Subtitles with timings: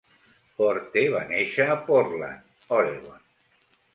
[0.61, 3.23] Forte va néixer a Portland (Oregon).